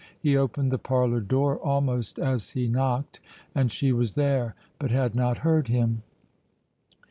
He 0.19 0.35
opened 0.35 0.71
the 0.71 0.79
parlour 0.79 1.19
door 1.19 1.59
almost 1.59 2.17
as 2.17 2.49
he 2.49 2.67
knocked, 2.67 3.19
and 3.53 3.71
she 3.71 3.91
was 3.93 4.13
there, 4.13 4.55
but 4.79 4.89
had 4.89 5.13
not 5.13 5.37
heard 5.37 5.67
him. 5.67 6.01